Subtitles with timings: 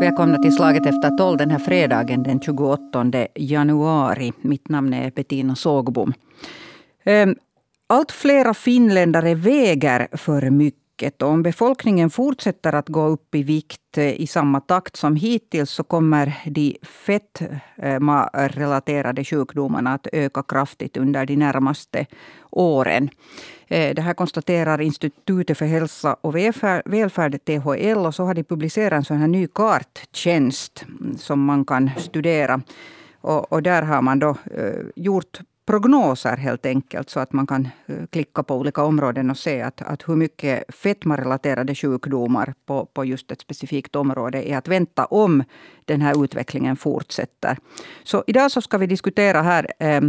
[0.00, 4.32] Välkomna till Slaget efter tolv den här fredagen den 28 januari.
[4.40, 6.12] Mitt namn är Bettina Sågbom.
[7.04, 7.34] Ehm,
[7.86, 13.98] allt flera finländare väger för mycket och om befolkningen fortsätter att gå upp i vikt
[13.98, 21.26] eh, i samma takt som hittills så kommer de fetmarelaterade sjukdomarna att öka kraftigt under
[21.26, 22.06] de närmaste
[22.50, 23.10] åren.
[23.68, 26.36] Eh, det här konstaterar Institutet för hälsa och
[26.84, 28.06] välfärd, THL.
[28.06, 30.84] Och så har de publicerat en sån här ny karttjänst
[31.16, 32.62] som man kan studera.
[33.20, 37.68] Och, och där har man då eh, gjort prognoser helt enkelt, så att man kan
[37.86, 43.04] eh, klicka på olika områden och se att, att hur mycket fetmarelaterade sjukdomar på, på
[43.04, 45.44] just ett specifikt område är att vänta om
[45.84, 47.58] den här utvecklingen fortsätter.
[48.04, 50.00] Så idag så ska vi diskutera här eh,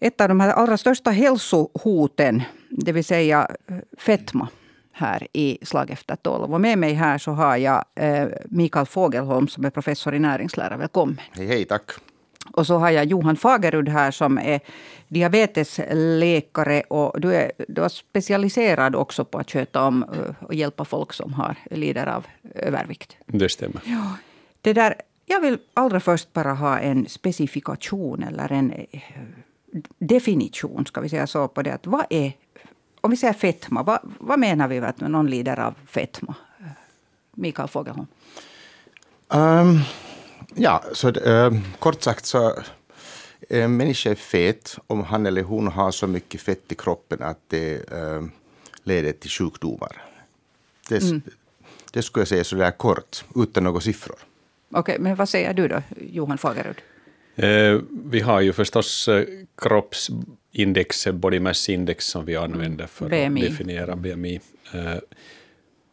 [0.00, 4.48] ett av de här allra största hälsohoten, det vill säga eh, fetma
[4.92, 6.54] här i Slag efter tolv.
[6.54, 10.76] Och med mig här så har jag eh, Mikael Fogelholm som är professor i näringslära.
[10.76, 11.20] Välkommen.
[11.32, 11.90] Hej, hej, tack.
[12.50, 14.60] Och så har jag Johan Fagerud här som är
[15.08, 16.80] diabetesläkare.
[16.80, 21.12] Och du är, du är specialiserad också på att sköta om eh, och hjälpa folk
[21.12, 23.16] som har, lider av övervikt.
[23.26, 23.82] Det stämmer.
[23.84, 24.16] Ja,
[24.60, 24.94] det där,
[25.26, 28.72] jag vill allra först bara ha en specifikation eller en
[29.98, 31.74] definition, ska vi säga så, på det.
[31.74, 32.32] Att vad är,
[33.00, 36.34] om vi säger fetma, vad, vad menar vi med att någon lider av fetma?
[37.34, 38.06] Mikael Fogelholm.
[39.28, 39.80] Um,
[40.54, 42.54] ja, så uh, kort sagt så
[43.48, 47.38] en människa är fet om han eller hon har så mycket fett i kroppen att
[47.48, 48.26] det uh,
[48.84, 50.02] leder till sjukdomar.
[50.88, 51.22] Det, mm.
[51.92, 54.16] det skulle jag säga så där kort, utan några siffror.
[54.70, 56.76] Okej, okay, men vad säger du då, Johan Fagerud?
[57.36, 59.24] Eh, vi har ju förstås eh,
[59.56, 63.44] kroppsindex, body mass index, som vi använder för BMI.
[63.44, 64.40] att definiera BMI.
[64.74, 64.94] Eh,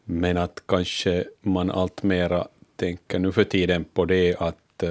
[0.04, 2.48] men att kanske man alltmera
[2.80, 4.84] tänker nu för tiden på det att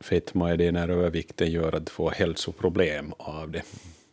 [0.00, 3.62] fetma i den här övervikten gör att du får hälsoproblem av det.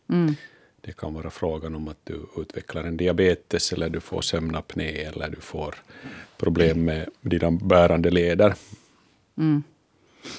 [0.09, 0.35] Mm.
[0.81, 5.29] Det kan vara frågan om att du utvecklar en diabetes, eller du får sömnapné, eller
[5.29, 5.75] du får
[6.37, 8.53] problem med dina bärande leder.
[9.37, 9.63] Mm.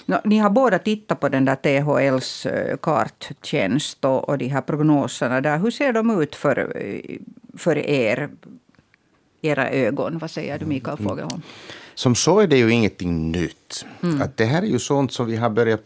[0.07, 4.63] No, ni har båda tittat på den där THLs eh, karttjänst och, och de här
[4.63, 5.41] prognoserna.
[5.41, 5.59] Där.
[5.59, 7.19] Hur ser de ut för, eh,
[7.59, 8.31] för er,
[9.43, 10.19] era ögon?
[10.19, 11.09] Vad säger du, Mikael mm.
[11.09, 11.43] Fogelholm?
[12.01, 13.87] Som så är det ju ingenting nytt.
[14.03, 14.23] Mm.
[14.23, 15.81] Att det här är ju sånt som vi har börjat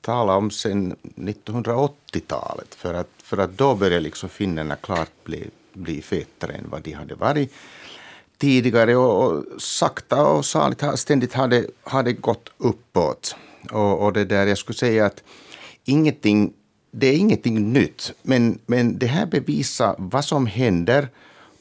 [0.00, 2.74] tala om sedan 1980-talet.
[2.74, 6.92] För att, för att då började liksom finnarna klart bli, bli fetare än vad de
[6.92, 7.52] hade varit
[8.38, 11.34] tidigare och, och sakta och saligt ständigt
[11.84, 13.36] har det gått uppåt.
[13.70, 15.22] Och, och det där, jag skulle säga att
[15.84, 16.52] ingenting,
[16.90, 21.08] det är ingenting nytt, men, men det här bevisar vad som händer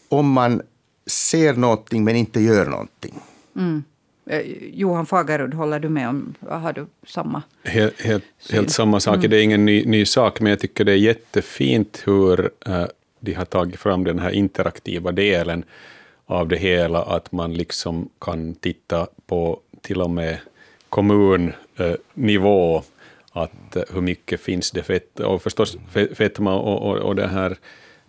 [0.08, 0.62] om man
[1.08, 3.20] ser någonting men inte gör någonting.
[3.56, 3.84] Mm.
[4.30, 4.42] Eh,
[4.74, 9.30] Johan Fagerud, håller du med om, har du samma Helt, helt, helt samma sak, mm.
[9.30, 12.40] det är ingen ny, ny, sak, men jag tycker det är jättefint hur
[12.70, 12.86] uh,
[13.20, 15.64] de har tagit fram den här interaktiva delen
[16.26, 20.38] av det hela, att man liksom kan titta på till och med
[20.90, 22.84] kommunnivå,
[23.32, 25.78] att eh, hur mycket finns det fett, och förstås
[26.14, 27.58] fetma och, och, och det här,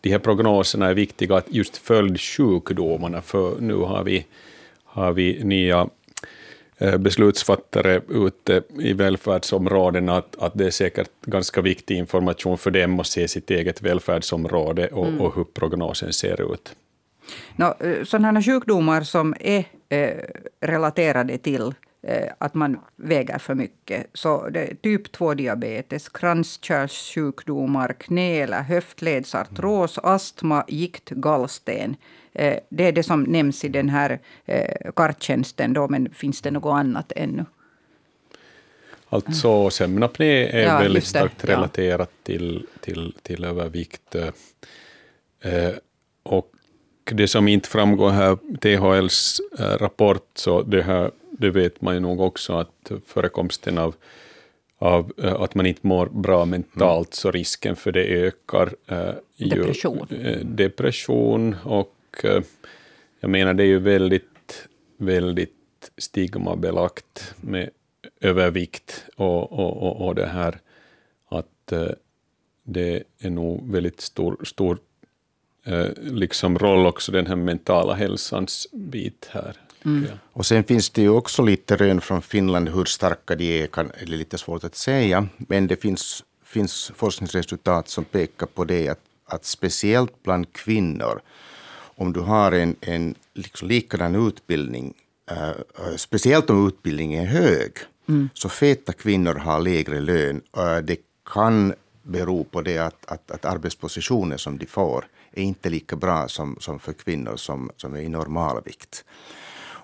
[0.00, 4.26] de här prognoserna är viktiga, att just följdsjukdomarna, för nu har vi,
[4.84, 5.88] har vi nya
[6.98, 13.06] beslutsfattare ute i välfärdsområdena, att, att det är säkert ganska viktig information för dem att
[13.06, 15.20] se sitt eget välfärdsområde och, mm.
[15.20, 16.76] och hur prognosen ser ut.
[17.56, 20.24] No, eh, sådana sjukdomar som är eh,
[20.60, 21.72] relaterade till eh,
[22.38, 24.06] att man väger för mycket.
[24.14, 24.50] Så
[24.82, 31.96] typ 2-diabetes, kranskärlssjukdomar, knä eller höftledsartros, astma, gikt, gallsten.
[32.32, 36.50] Eh, det är det som nämns i den här eh, karttjänsten, då, men finns det
[36.50, 37.44] något annat ännu?
[39.08, 42.24] Alltså sömnapné är ja, väldigt starkt relaterat ja.
[42.24, 44.14] till, till, till övervikt.
[44.14, 44.30] Eh,
[47.10, 51.94] och det som inte framgår här, THLs eh, rapport, så det, här, det vet man
[51.94, 53.94] ju nog också att förekomsten av,
[54.78, 57.12] av eh, att man inte mår bra mentalt, mm.
[57.12, 58.72] så risken för det ökar.
[58.86, 60.06] Eh, depression.
[60.10, 62.24] Ju, depression och
[63.20, 67.70] jag menar det är ju väldigt, väldigt stigmabelagt med
[68.20, 70.58] övervikt och, och, och, och det här
[71.28, 71.72] att
[72.62, 74.89] det är nog väldigt stor, stor Eh,
[75.96, 79.56] liksom roll också den här mentala hälsans bit här.
[79.84, 80.06] Mm.
[80.32, 83.90] Och sen finns det ju också lite rön från Finland hur starka de är, kan,
[83.94, 85.26] är lite svårt att säga.
[85.36, 91.20] Men det finns, finns forskningsresultat som pekar på det att, att speciellt bland kvinnor,
[91.96, 94.94] om du har en, en liksom likadan utbildning,
[95.32, 97.72] uh, speciellt om utbildningen är hög,
[98.08, 98.28] mm.
[98.34, 100.42] så feta kvinnor har lägre lön.
[100.56, 105.70] Uh, det kan bero på det att, att, att arbetspositioner som de får är inte
[105.70, 109.04] lika bra som, som för kvinnor som, som är i normalvikt.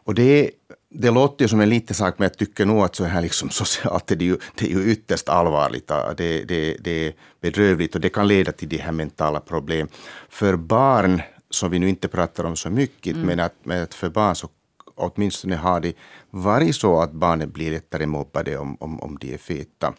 [0.06, 0.50] Och det,
[0.88, 3.50] det låter ju som en liten sak, men jag tycker nog att så här liksom
[3.60, 5.88] socialt är det ju, det är ju ytterst allvarligt.
[6.16, 9.88] Det, det, det är bedrövligt och det kan leda till de här mentala problem.
[10.28, 13.26] För barn, som vi nu inte pratar om så mycket, mm.
[13.26, 14.49] men, att, men att för barn så
[14.94, 15.92] åtminstone har det
[16.31, 19.94] varit så att barnen blir lättare mobbade om, om, om de är feta.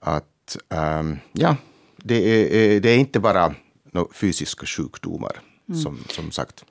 [0.00, 0.56] Att,
[1.00, 1.56] um, ja,
[1.96, 3.54] det är, det är inte bara
[3.94, 5.80] no, fysiska sjukdomar, mm.
[5.80, 6.64] som, som sagt.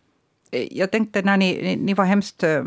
[0.52, 2.64] Eh, jag tänkte när ni, ni var hemskt eh,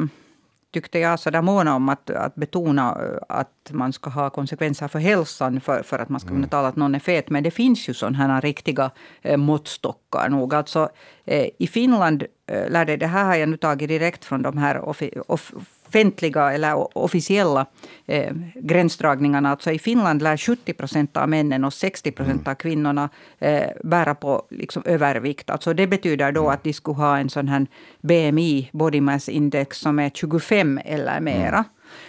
[0.76, 4.98] tyckte jag sådär måna om att, att betona eh, att man ska ha konsekvenser för
[4.98, 6.48] hälsan för, för att man ska kunna mm.
[6.48, 7.30] tala att någon är fet.
[7.30, 8.90] Men det finns ju sådana här riktiga
[9.22, 10.54] eh, måttstockar nog.
[10.54, 10.88] Alltså,
[11.24, 14.88] eh, I Finland eh, lärde det här har jag nu tagit direkt från de här
[14.88, 15.52] off, off,
[15.88, 17.66] offentliga eller officiella
[18.06, 19.50] eh, gränsdragningarna.
[19.50, 24.14] Alltså I Finland lär 70 procent av männen och 60 procent av kvinnorna eh, bära
[24.14, 25.50] på liksom, övervikt.
[25.50, 27.66] Alltså det betyder då att de skulle ha en sån här
[28.00, 31.64] BMI, body mass index, som är 25 eller mera.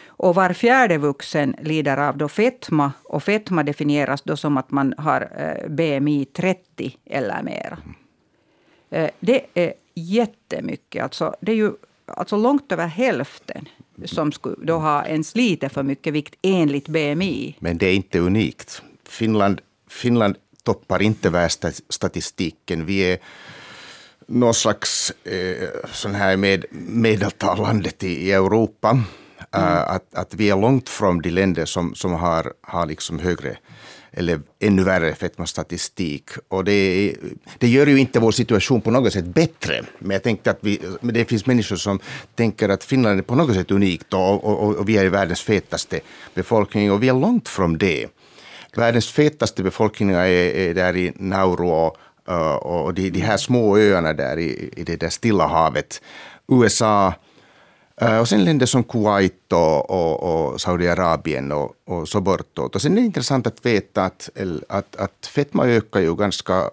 [0.07, 2.91] Och var fjärde vuxen lider av då fetma.
[3.03, 7.77] Och fetma definieras då som att man har eh, BMI 30 eller mera.
[8.89, 11.03] Eh, det är jättemycket.
[11.03, 11.71] Alltså, det är ju
[12.07, 13.67] alltså långt över hälften
[14.05, 17.55] som skulle då ha ens lite för mycket vikt enligt BMI.
[17.59, 18.81] Men det är inte unikt.
[19.05, 22.85] Finland, Finland toppar inte världsstatistiken.
[22.85, 23.19] Vi är
[24.27, 28.89] någon slags eh, sån här med, medeltallandet i, i Europa.
[28.89, 29.67] Mm.
[29.67, 33.57] Uh, att, att vi är långt från de länder som, som har, har liksom högre
[34.17, 36.29] eller ännu värre fetmastatistik.
[36.47, 37.13] Och det,
[37.57, 39.83] det gör ju inte vår situation på något sätt bättre.
[39.99, 41.99] Men jag tänkte att vi, det finns människor som
[42.35, 45.99] tänker att Finland är på något sätt unikt och, och, och vi är världens fetaste
[46.33, 48.07] befolkning och vi är långt från det.
[48.75, 51.97] Världens fetaste befolkning är, är där i Nauru och,
[52.85, 56.01] och de, de här små öarna där i, i det där Stilla havet.
[56.51, 57.13] USA,
[58.01, 62.75] och sen länder som Kuwait och, och, och Saudiarabien och, och så bortåt.
[62.75, 64.29] Och sen är det intressant att veta att,
[64.69, 66.69] att, att fetma ökar ju ganska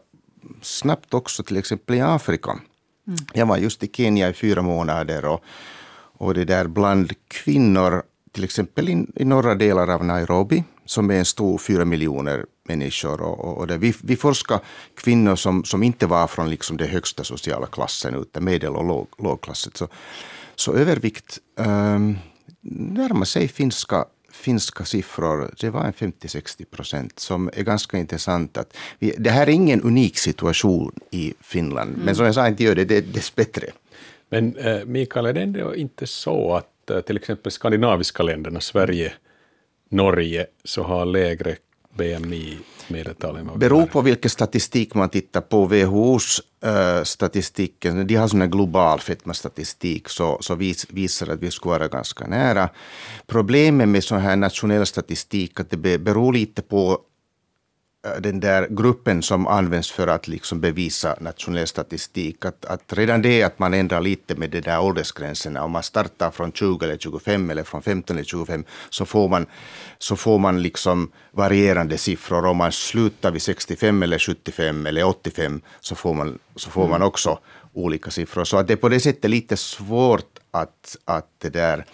[0.62, 2.50] snabbt också till exempel i Afrika.
[2.50, 3.18] Mm.
[3.32, 5.40] Jag var just i Kenya i fyra månader och,
[6.18, 11.14] och det där bland kvinnor, till exempel i, i norra delar av Nairobi, som är
[11.14, 13.20] en stor fyra miljoner människor.
[13.20, 14.60] Och, och vi, vi forskar
[14.96, 19.06] kvinnor som, som inte var från liksom den högsta sociala klassen, utan medel och låg,
[19.18, 19.72] lågklassen.
[19.74, 19.88] Så,
[20.56, 22.18] så övervikt um,
[22.60, 24.04] närmar sig finska
[24.34, 28.56] finska siffror, det var en 50-60 procent, som är ganska intressant.
[28.56, 32.04] Att vi, det här är ingen unik situation i Finland, mm.
[32.04, 33.66] men som jag sa, inte gör det, det dess bättre.
[34.28, 39.12] Men äh, Mikael, är det ändå inte så att äh, till exempel skandinaviska länderna, Sverige,
[39.88, 41.56] Norge, så har lägre
[41.94, 42.58] BMI
[42.88, 43.44] medeltalet?
[43.56, 45.66] Beror på vilken statistik man tittar på.
[45.66, 51.70] WHOs äh, statistiken, de har sån global fetmastatistik, så, så vis, visar att vi skulle
[51.70, 52.68] vara ganska nära.
[53.26, 57.13] Problemet med sån här nationell statistik att det beror lite på Eh,
[58.20, 62.44] den där gruppen som används för att liksom bevisa nationell statistik.
[62.44, 66.30] Att, att redan det att man ändrar lite med de där åldersgränserna, om man startar
[66.30, 69.46] från 20 eller 25 eller från 15 eller 25, så får man,
[69.98, 72.46] så får man liksom varierande siffror.
[72.46, 76.96] Om man slutar vid 65 eller 75 eller 85 så får man, så får man
[76.96, 77.08] mm.
[77.08, 77.38] också
[77.72, 78.44] olika siffror.
[78.44, 81.84] Så att det är på det sättet lite svårt att, att det där,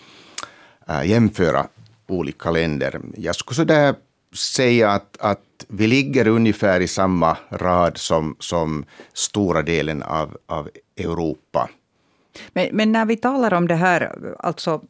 [0.88, 1.66] äh, jämföra
[2.06, 3.00] olika länder.
[3.16, 3.94] Jag skulle sådär
[4.32, 10.70] säga att, att vi ligger ungefär i samma rad som, som stora delen av, av
[10.96, 11.70] Europa.
[12.52, 14.80] Men, men, när vi talar om det här, alltså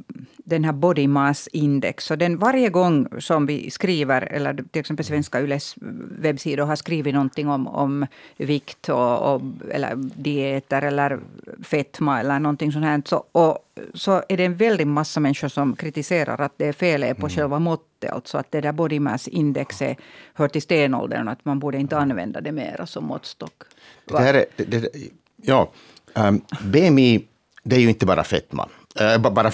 [0.51, 5.07] den här body mass index, så den varje gång som vi skriver, eller till exempel
[5.07, 5.75] Svenska Yles
[6.21, 11.21] webbsidor har skrivit någonting om, om vikt och, och, eller dieter eller
[11.63, 13.59] fetma eller någonting sånt här, så, och,
[13.95, 17.31] så är det en väldig massa människor som kritiserar att det är fel på mm.
[17.31, 19.99] själva måttet, alltså att det där body mass indexet
[20.35, 23.63] hör till stenåldern och att man borde inte använda det mera som måttstock.
[24.05, 24.89] Det här är, det, det,
[25.37, 25.71] ja,
[26.15, 27.27] um, BMI
[27.63, 29.51] det är ju inte bara fetma, äh, bara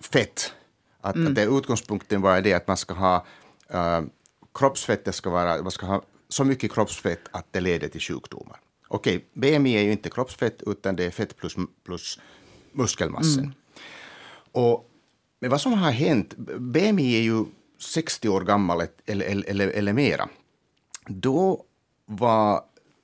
[0.00, 0.52] fett.
[1.00, 1.28] Att, mm.
[1.28, 3.26] att det, utgångspunkten var det att man ska ha
[3.68, 4.02] äh,
[4.54, 8.60] kroppsfettet ska vara, man ska ha så mycket kroppsfett att det leder till sjukdomar.
[8.88, 11.54] Okej, BMI är ju inte kroppsfett utan det är fett plus,
[11.84, 12.18] plus
[12.72, 13.44] muskelmassen.
[13.44, 13.52] Mm.
[14.52, 14.90] Och,
[15.40, 17.44] men vad som har hänt, BMI är ju
[17.78, 20.28] 60 år gammal eller, eller, eller, eller mera.
[21.06, 21.64] Då
[22.06, 22.62] var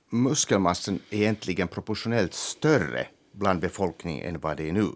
[0.09, 4.87] muskelmassan egentligen proportionellt större bland befolkningen än vad det är nu.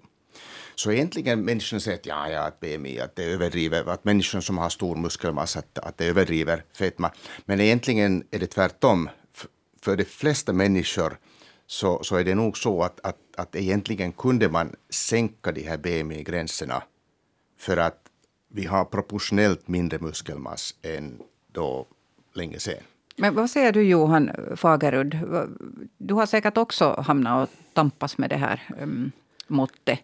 [0.76, 4.58] Så egentligen människan säger att ja, ja, att BMI, att det överdriver, att människan som
[4.58, 7.12] har stor muskelmassa, att, att det överdriver fetma.
[7.46, 9.10] Men egentligen är det tvärtom.
[9.82, 11.18] För de flesta människor
[11.68, 15.78] så, så är det nog så att, att, att egentligen kunde man sänka de här
[15.78, 16.84] BMI-gränserna
[17.58, 18.02] för att
[18.48, 21.20] vi har proportionellt mindre muskelmass än
[21.52, 21.88] då
[22.34, 22.84] länge sedan.
[23.18, 25.18] Men vad säger du Johan Fagerud?
[25.98, 29.12] Du har säkert också hamnat och tampas med det här um,
[29.48, 30.00] måttet.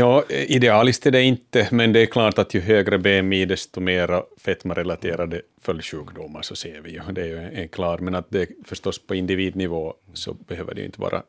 [0.00, 4.22] Ja, idealiskt är det inte, men det är klart att ju högre BMI, desto mer
[4.38, 7.00] fetmarelaterade följdsjukdomar så ser vi ju.
[7.12, 10.86] Det är ju en klar, men att det förstås på individnivå så behöver det ju
[10.86, 11.22] inte vara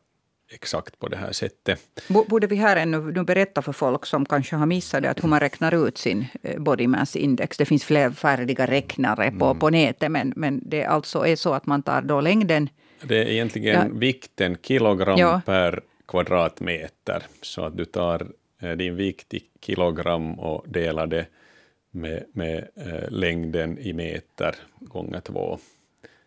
[0.51, 1.80] exakt på det här sättet.
[2.08, 5.30] Borde vi här ännu nu berätta för folk som kanske har missat det, att hur
[5.30, 7.58] man räknar ut sin eh, body mass index.
[7.58, 9.60] Det finns fler färdiga räknare på, mm.
[9.60, 12.70] på nätet, men, men det alltså är så att man tar då längden.
[13.01, 14.00] Det är egentligen ja.
[14.00, 15.42] vikten, kilogram ja.
[15.46, 17.24] per kvadratmeter.
[17.42, 18.28] Så att du tar
[18.62, 21.25] din vikt i kilogram och delar det
[21.91, 25.60] med, med eh, längden i meter gånger två.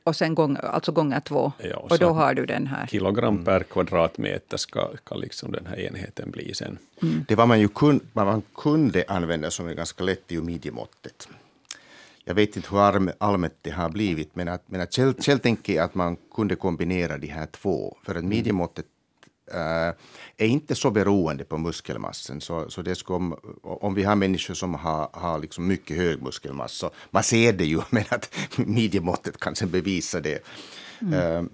[0.05, 1.53] Och sen gång, alltså gånger två.
[1.59, 2.87] Ja, och, och då har du den här.
[2.87, 3.45] Kilogram mm.
[3.45, 6.79] per kvadratmeter ska, ska liksom den här enheten bli sen.
[7.03, 7.25] Mm.
[7.29, 11.29] Det var man ju kun, man kunde använda som är ganska lätt i midjemåttet.
[12.25, 15.75] Jag vet inte hur allmänt det har blivit, men, att, men att själv, själv tänker
[15.75, 17.97] jag att man kunde kombinera de här två.
[18.03, 18.94] För att midjemåttet äh,
[20.37, 22.41] är inte så beroende på muskelmassan.
[22.41, 26.23] Så, så det ska, om, om vi har människor som har, har liksom mycket hög
[26.23, 30.45] muskelmassa, man ser det ju, men att midjemåttet kan sen bevisa det.
[31.01, 31.15] Mm.
[31.15, 31.45] Uh,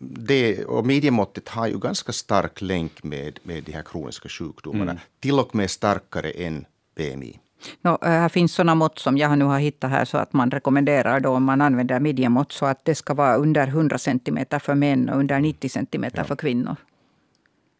[0.00, 4.90] det, och midjemåttet har ju ganska stark länk med, med de här kroniska sjukdomarna.
[4.90, 5.02] Mm.
[5.20, 6.66] Till och med starkare än
[6.96, 7.40] BMI.
[7.82, 11.20] No, här finns sådana mått som jag nu har hittat här så att man rekommenderar
[11.20, 15.08] då om man använder midjemått så att det ska vara under 100 cm för män
[15.08, 16.24] och under 90 cm ja.
[16.24, 16.76] för kvinnor.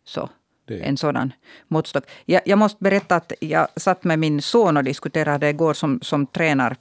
[0.05, 0.31] Så
[0.71, 1.33] en sådan
[1.69, 2.05] måttstock.
[2.25, 6.27] Jag, jag, måste berätta att jag satt med min son och diskuterade igår som, som
[6.27, 6.77] tränar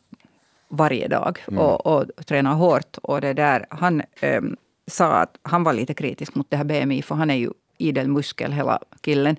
[0.70, 1.60] varje dag mm.
[1.60, 2.98] och, och tränar hårt.
[3.02, 4.42] Och det där, han eh,
[4.88, 8.08] sa att han var lite kritisk mot det här BMI, för han är ju idel
[8.08, 9.36] muskel hela killen.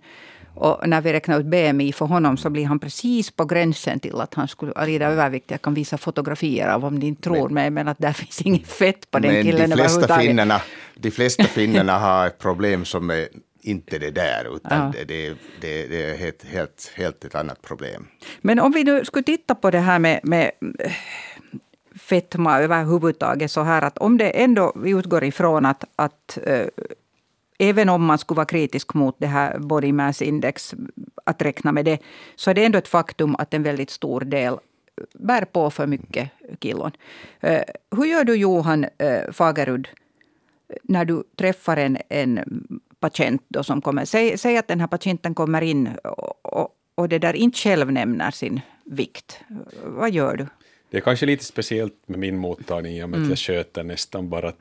[0.54, 4.20] Och när vi räknar ut BMI för honom så blir han precis på gränsen till
[4.20, 5.50] att han skulle lida övervikt.
[5.50, 8.66] Jag kan visa fotografier av om ni tror men, mig, men att där finns inget
[8.66, 10.62] fett på den killen de flesta finnarna,
[10.94, 13.28] de flesta finnarna har ett problem som är
[13.62, 14.92] inte det där, utan ja.
[14.92, 18.06] det, det, det, är helt, helt, helt ett annat problem.
[18.40, 20.92] Men om vi nu skulle titta på det här med, med eh,
[21.94, 26.66] fetma överhuvudtaget, så här att om det ändå vi utgår ifrån att, att äh,
[27.58, 30.74] även om man skulle vara kritisk mot det här body mass index,
[31.24, 31.98] att räkna med det,
[32.36, 34.56] så är det ändå ett faktum att en väldigt stor del
[35.12, 36.92] bär på för mycket kilon.
[37.40, 37.62] Äh,
[37.96, 39.88] hur gör du Johan äh, Fagerud
[40.82, 42.40] när du träffar en, en
[43.00, 44.04] patient då som kommer.
[44.04, 45.88] Säg, säg att den här patienten kommer in
[46.42, 49.40] och, och, det där inte själv nämner sin vikt.
[49.85, 50.47] Vad gör du?
[50.90, 53.26] Det är kanske lite speciellt med min mottagning i och med mm.
[53.26, 54.52] att jag sköter nästan bara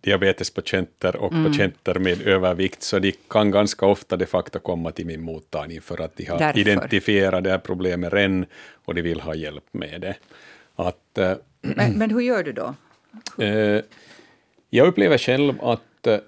[0.00, 1.44] diabetespatienter och mm.
[1.44, 6.00] patienter med övervikt, så de kan ganska ofta de facto komma till min mottagning för
[6.00, 6.60] att de har Därför.
[6.60, 8.46] identifierat det här problemet redan
[8.84, 10.16] och de vill ha hjälp med det.
[10.76, 12.74] Att, äh, men, men, hur gör du då?
[13.44, 13.82] Äh,
[14.70, 16.18] jag upplever själv att Eh,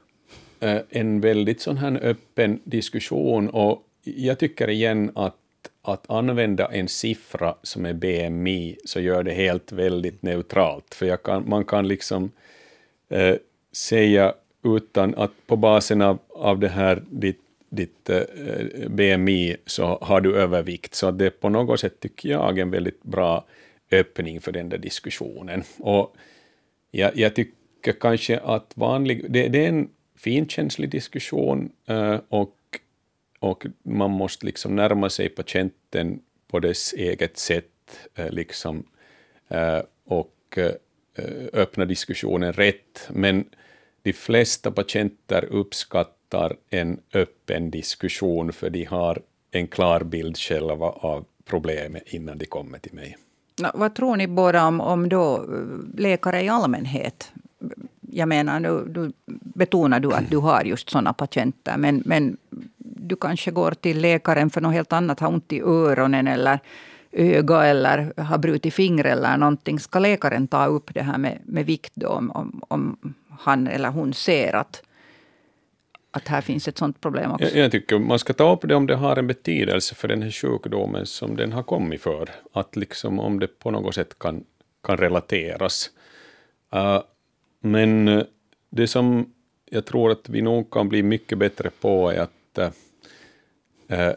[0.61, 5.37] Eh, en väldigt sån här öppen diskussion och jag tycker igen att
[5.87, 11.49] att använda en siffra som är BMI så gör det helt väldigt neutralt, för kan,
[11.49, 12.31] man kan liksom
[13.09, 13.35] eh,
[13.73, 14.35] säga
[14.65, 18.23] utan att på basen av, av det här ditt, ditt eh,
[18.89, 23.03] BMI så har du övervikt, så det är på något sätt tycker jag en väldigt
[23.03, 23.45] bra
[23.91, 25.63] öppning för den där diskussionen.
[25.79, 26.17] Och
[26.91, 32.57] jag, jag tycker kanske att vanlig, det, det är en finkänslig diskussion eh, och,
[33.39, 38.85] och man måste liksom närma sig patienten på dess eget sätt eh, liksom,
[39.49, 40.33] eh, och
[41.53, 43.09] öppna diskussionen rätt.
[43.11, 43.45] Men
[44.03, 51.25] de flesta patienter uppskattar en öppen diskussion för de har en klar bild själva av
[51.45, 53.17] problemet innan de kommer till mig.
[53.75, 55.47] Vad tror ni båda om, om då
[55.95, 57.33] läkare i allmänhet?
[58.17, 59.13] Jag menar, nu, du
[59.55, 61.77] betonar du att du har just sådana patienter.
[61.77, 62.37] Men, men
[62.79, 66.59] du kanske går till läkaren för något helt annat, har ont i öronen eller
[67.13, 69.81] öga eller har brutit fingret eller någonting.
[69.81, 73.91] Ska läkaren ta upp det här med, med vikt då, om, om, om han eller
[73.91, 74.83] hon ser att,
[76.11, 77.45] att här finns ett sådant problem också?
[77.45, 80.23] Jag, jag, tycker man ska ta upp det om det har en betydelse för den
[80.23, 82.31] här sjukdomen som den har kommit för.
[82.53, 84.45] Att liksom om det på något sätt kan,
[84.83, 85.91] kan relateras.
[86.75, 87.01] Uh,
[87.71, 88.25] men eh,
[88.71, 89.33] det som
[89.71, 92.59] jag tror att vi nog kan bli mycket bättre på att
[93.89, 94.13] äh,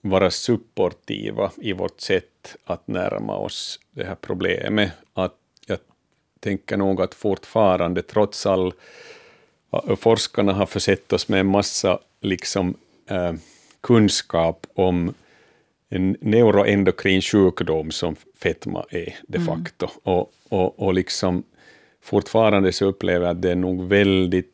[0.00, 4.92] vara supportiva i vårt sätt att närma oss det här problemet.
[5.14, 5.78] Att jag
[6.40, 8.72] tänker nog att fortfarande, trots all
[9.96, 12.74] forskarna har försett oss med en massa liksom,
[13.06, 13.32] äh,
[13.80, 15.14] kunskap om
[15.88, 19.46] en neuroendokrin sjukdom som fetma är de mm.
[19.46, 19.86] facto.
[19.86, 19.98] Mm.
[20.02, 21.44] Och, och, och liksom
[22.04, 24.50] fortfarande så upplever jag att det är nog väldigt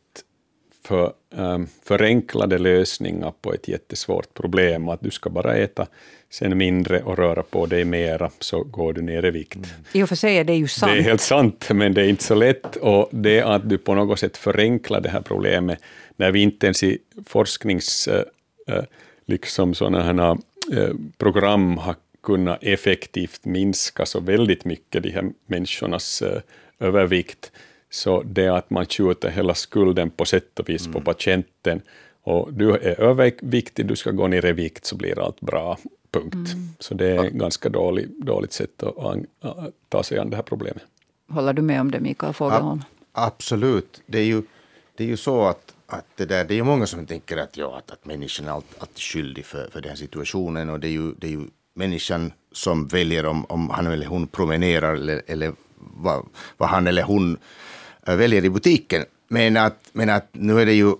[0.83, 5.87] för, um, förenklade lösningar på ett jättesvårt problem, att du ska bara äta
[6.29, 9.55] sen mindre och röra på dig mera, så går du ner i vikt.
[9.55, 9.67] Mm.
[9.93, 10.91] I och för sig är det ju sant.
[10.91, 12.75] Det är helt sant, men det är inte så lätt.
[12.75, 15.79] Och det att du på något sätt förenklar det här problemet,
[16.15, 18.07] när vi inte ens i forsknings...
[18.07, 18.83] Uh, uh,
[19.25, 20.37] liksom sådana här
[20.73, 26.23] uh, program har kunnat effektivt minska så väldigt mycket de här människornas
[26.81, 27.51] övervikt,
[27.89, 30.93] så det att man skjuter hela skulden på sätt och vis mm.
[30.93, 31.81] på patienten,
[32.23, 35.77] och du är överviktig, du ska gå ner i vikt, så blir allt bra.
[36.11, 36.33] Punkt.
[36.33, 36.69] Mm.
[36.79, 39.17] Så det är ett ganska dålig, dåligt sätt att
[39.89, 40.83] ta sig an det här problemet.
[41.29, 42.81] Håller du med om det, Mikael Fogelholm?
[43.13, 44.01] absolut.
[44.05, 44.43] Det är ju,
[44.95, 47.77] det är ju så att, att det, där, det är många som tänker att, ja,
[47.77, 50.69] att, att människan är alltid, alltid skyldig för, för den här situationen.
[50.69, 51.41] Och det är ju, det är ju
[51.73, 56.25] människan som väljer om, om han eller hon promenerar eller, eller vad,
[56.57, 57.37] vad han eller hon
[58.07, 59.05] eh, väljer i butiken.
[59.27, 60.93] Men att, men att nu är det ju,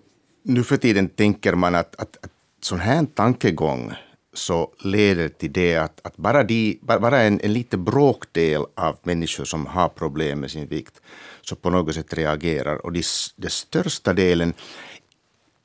[0.44, 3.94] nu för tiden tänker man att, att, att sån här tankegång
[4.34, 9.46] så leder till det att, att bara, de, bara en, en liten bråkdel av människor
[9.46, 11.02] som har problem med sin vikt
[11.42, 13.04] så på något sätt reagerar och den
[13.36, 14.54] de största delen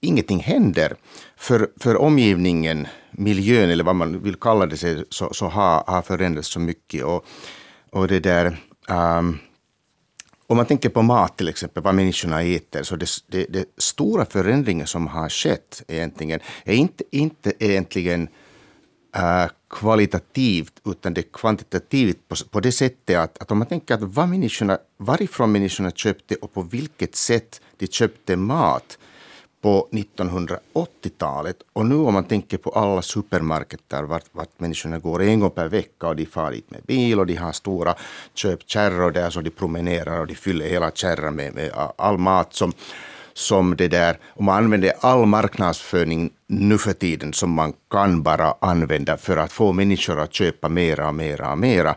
[0.00, 0.96] ingenting händer.
[1.37, 6.49] För, för omgivningen, miljön eller vad man vill kalla det, så, så har, har förändrats
[6.49, 7.04] så mycket.
[7.04, 7.26] Och,
[7.90, 8.56] och det där,
[8.88, 9.38] um,
[10.47, 14.25] om man tänker på mat till exempel, vad människorna äter, så det, det, det stora
[14.25, 18.28] förändringen som har skett egentligen är inte, inte egentligen
[19.16, 23.94] äh, kvalitativt, utan det är kvantitativt på, på det sättet att, att om man tänker
[23.94, 28.99] att vad människorna, varifrån människorna köpte och på vilket sätt de köpte mat,
[29.66, 31.57] på 1980-talet.
[31.72, 35.68] Och nu om man tänker på alla supermarketer vart, vart människorna går en gång per
[35.68, 37.94] vecka och de far dit med bil och de har stora
[38.35, 42.72] köpkärror där så de promenerar och de fyller hela kärran med, med all mat som,
[43.33, 44.18] som det där.
[44.24, 49.52] Och man använder all marknadsföring nu för tiden som man kan bara använda för att
[49.52, 51.94] få människor att köpa mera och mera och mera.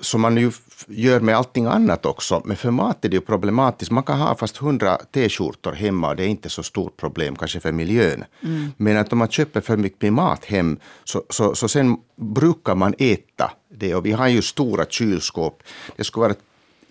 [0.00, 0.52] Så man ju
[0.88, 2.42] gör med allting annat också.
[2.44, 3.90] Men för mat är det ju problematiskt.
[3.90, 7.60] Man kan ha fast hundra t-skjortor hemma och det är inte så stort problem kanske
[7.60, 8.24] för miljön.
[8.42, 8.72] Mm.
[8.76, 12.94] Men att om man köper för mycket mat hem så, så, så sen brukar man
[12.98, 13.94] äta det.
[13.94, 15.62] Och vi har ju stora kylskåp.
[15.96, 16.34] Det skulle vara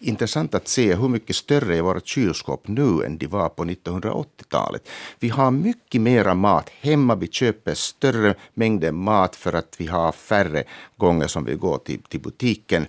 [0.03, 4.89] intressant att se hur mycket större är våra kylskåp nu än de var på 1980-talet.
[5.19, 7.15] Vi har mycket mera mat hemma.
[7.15, 10.63] Vi köper större mängder mat för att vi har färre
[10.97, 12.85] gånger som vi går till, till butiken.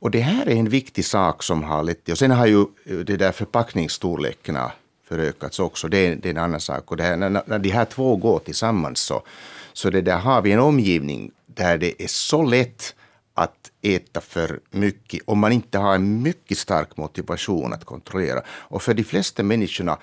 [0.00, 2.60] Och det här är en viktig sak som har lett till, och sen har ju
[2.60, 4.72] eh, det där förpackningsstorlekarna
[5.08, 6.90] förökats också, det är, det är en annan sak.
[6.90, 9.22] Och det här, när, när de här två går tillsammans så,
[9.72, 12.94] så det där har vi en omgivning där det är så lätt
[13.34, 18.42] att äta för mycket om man inte har en mycket stark motivation att kontrollera.
[18.46, 19.98] Och för de flesta människorna,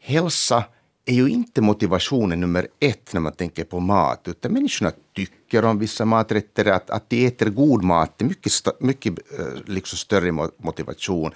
[0.00, 0.64] hälsa
[1.04, 5.78] är ju inte motivationen nummer ett när man tänker på mat, utan människorna tycker om
[5.78, 10.32] vissa maträtter, att, att de äter god mat, det är mycket, mycket eh, liksom större
[10.56, 11.30] motivation.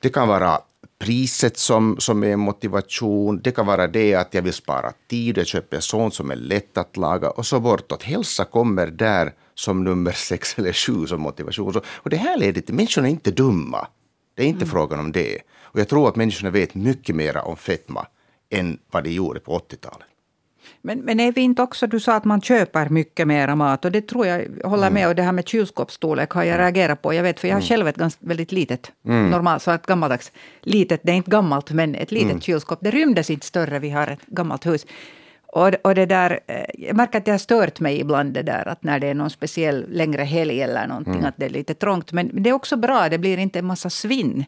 [0.00, 0.58] Det kan vara
[0.98, 5.46] priset som, som är motivation, det kan vara det att jag vill spara tid, jag
[5.46, 8.02] köper sånt som är lätt att laga och så bortåt.
[8.02, 11.72] Hälsa kommer där som nummer sex eller sju som motivation.
[11.72, 13.86] Så, och det här leder till, människorna är inte dumma.
[14.34, 14.72] Det är inte mm.
[14.72, 15.38] frågan om det.
[15.58, 18.06] Och jag tror att människorna vet mycket mer om fetma
[18.50, 20.06] än vad de gjorde på 80-talet.
[20.82, 23.92] Men, men är vi inte också, du sa att man köper mycket mera mat och
[23.92, 25.08] det tror jag, håller med, mm.
[25.08, 26.60] och det här med kylskåpsstorlek har jag mm.
[26.60, 27.14] reagerat på.
[27.14, 27.68] Jag vet, för jag har mm.
[27.68, 29.30] själv ett ganska, väldigt litet, mm.
[29.30, 32.40] normalt, så ett gammaldags, litet, det är inte gammalt, men ett litet mm.
[32.40, 32.78] kylskåp.
[32.82, 34.86] Det rymdes inte större, vi har ett gammalt hus.
[35.46, 38.68] Och, och det där, eh, jag märker att det har stört mig ibland det där
[38.68, 41.26] att när det är någon speciell längre helg eller någonting, mm.
[41.26, 42.12] att det är lite trångt.
[42.12, 44.44] Men det är också bra, det blir inte en massa svinn.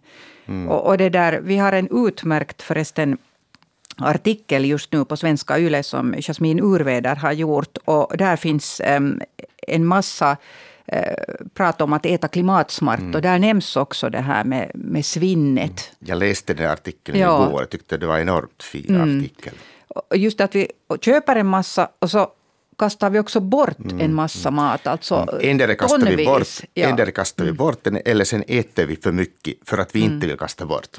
[0.47, 0.69] Mm.
[0.69, 3.19] Och, och, det där, vi har en utmärkt förresten
[3.99, 7.79] artikel just nu på Svenska Yle som Jasmin Urveder har gjort.
[7.85, 8.81] Och där finns
[9.67, 10.37] en massa
[10.93, 13.01] uh, prat om att äta klimatsmart.
[13.01, 13.15] Mm.
[13.15, 15.91] Och där nämns också det här med, med svinnet.
[15.91, 16.11] Mm.
[16.11, 17.47] Jag läste den artikeln ja.
[17.47, 17.61] igår.
[17.61, 19.19] Jag tyckte det var en enormt fin mm.
[19.19, 19.55] artikel.
[20.15, 22.29] Just att vi köper en massa och så
[22.79, 24.01] kastar vi också bort mm.
[24.01, 24.87] en massa mat.
[24.87, 25.51] Alltså mm.
[25.51, 27.07] Endera kastar vi bort, ja.
[27.15, 27.57] kastar vi mm.
[27.57, 30.99] bort den eller sen äter vi för mycket för att vi inte vill kasta bort.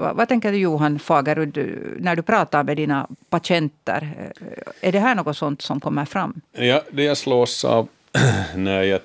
[0.00, 1.58] Vad, vad tänker du Johan Fagerud
[1.98, 4.32] när du pratar med dina patienter?
[4.80, 6.40] Är det här något sånt som kommer fram?
[6.52, 7.88] Ja, det jag slås av
[8.56, 9.00] när jag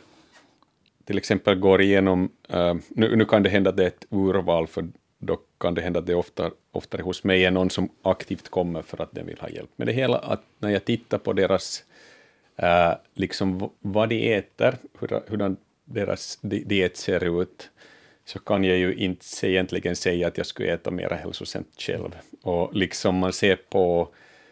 [1.06, 4.68] till exempel går igenom, uh, nu, nu kan det hända att det är ett urval,
[4.68, 4.88] för
[5.20, 8.82] då kan det hända att det ofta, oftare hos mig är någon som aktivt kommer
[8.82, 11.84] för att den vill ha hjälp med det hela, att när jag tittar på deras,
[12.64, 15.56] uh, liksom vad de äter, hur, hur
[15.86, 17.70] deras diet ser ut,
[18.26, 22.16] så kan jag ju inte egentligen säga att jag skulle äta mer hälsosamt själv.
[22.42, 24.08] Och liksom man ser på,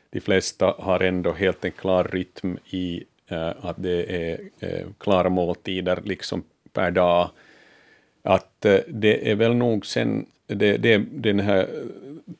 [0.09, 5.29] de flesta har ändå helt en klar rytm i äh, att det är äh, klara
[5.29, 7.29] måltider liksom per dag.
[8.21, 11.69] Att äh, det är väl nog sen det, det, den här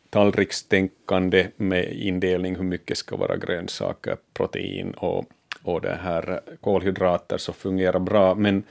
[0.10, 5.26] tallrikstänkande med indelning hur mycket ska vara grönsaker, protein och,
[5.64, 8.64] och det här kolhydrater så fungerar bra, men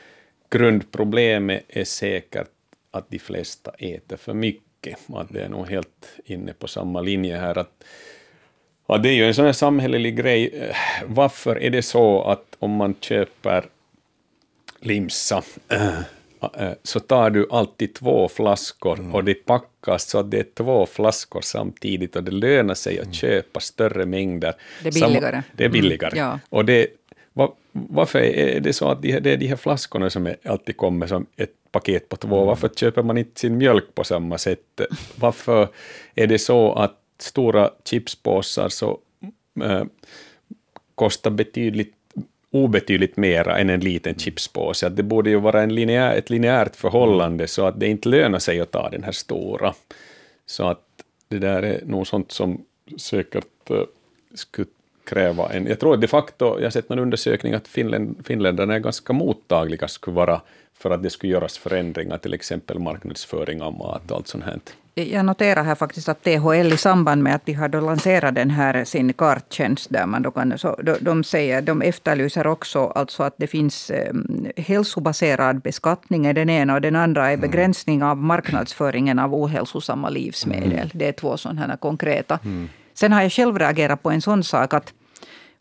[0.53, 2.49] grundproblemet är säkert
[2.91, 4.99] att de flesta äter för mycket.
[5.15, 7.59] Att det är nog helt inne på samma linje här.
[7.59, 7.85] Att,
[8.87, 10.73] att det är ju en sån här samhällelig grej.
[11.07, 13.65] Varför är det så att om man köper
[14.81, 15.99] limsa äh,
[16.57, 19.15] äh, så tar du alltid två flaskor mm.
[19.15, 23.05] och det packas så att det är två flaskor samtidigt och det lönar sig att
[23.05, 23.15] mm.
[23.15, 24.55] köpa större mängder.
[24.83, 25.33] Det är billigare.
[25.33, 26.19] Sam, det är billigare.
[26.19, 26.29] Mm.
[26.29, 26.39] Ja.
[26.49, 26.87] Och det,
[27.73, 31.53] varför är det så att det är de här flaskorna som alltid kommer som ett
[31.71, 32.47] paket på två, mm.
[32.47, 34.81] varför köper man inte sin mjölk på samma sätt?
[35.17, 35.69] Varför
[36.15, 38.99] är det så att stora chipspåsar så
[39.65, 39.85] äh,
[40.95, 41.95] kostar betydligt
[42.51, 44.87] obetydligt mera än en liten chipspåse.
[44.87, 48.39] Att det borde ju vara en lineär, ett linjärt förhållande så att det inte lönar
[48.39, 49.75] sig att ta den här stora.
[50.47, 50.85] Så att
[51.29, 52.65] det där är nog sånt som
[52.99, 53.85] säkert uh,
[54.35, 54.69] skulle
[55.13, 55.67] kräva en...
[55.67, 59.89] Jag tror de facto, jag har sett någon undersökning att Finländ, finländarna är ganska mottagliga
[59.89, 60.41] skulle vara
[60.75, 64.61] för att det skulle göras förändringar, till exempel marknadsföring av mat och allt sånt här.
[64.95, 68.85] Jag noterar här faktiskt att THL i samband med att de har lanserat den här
[68.85, 73.35] sin karttjänst, där man då kan, så de, de, säger, de efterlyser också alltså att
[73.37, 74.15] det finns eh,
[74.57, 77.41] hälsobaserad beskattning är den ena och den andra är mm.
[77.41, 80.73] begränsning av marknadsföringen av ohälsosamma livsmedel.
[80.73, 80.89] Mm.
[80.93, 82.39] Det är två sådana här konkreta.
[82.45, 82.69] Mm.
[82.95, 84.93] Sen har jag själv reagerat på en sån sak att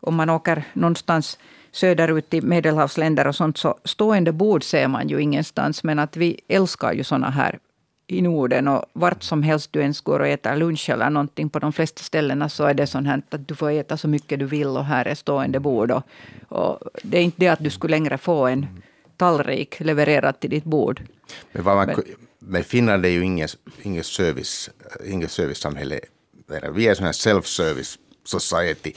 [0.02, 1.38] om man åker någonstans
[1.72, 5.84] söderut i medelhavsländer och sånt, så stående bord ser man ju ingenstans.
[5.84, 7.60] Men att vi älskar ju såna här
[8.08, 11.60] i Norden och vart som helst du ens går och äter lunch eller någonting på
[11.60, 14.46] de flesta ställena så är det sånt här att du får äta så mycket du
[14.46, 15.92] vill och här är stående bord.
[15.92, 16.04] Och,
[16.48, 18.68] och det är inte det att du skulle längre få en
[19.18, 21.02] tallrik levererad till ditt bord.
[21.52, 21.96] Men, man, men,
[22.40, 24.70] men Finland är ju inget, inget, service,
[25.06, 26.00] inget servicesamhälle.
[26.74, 28.94] Vi är en self-service society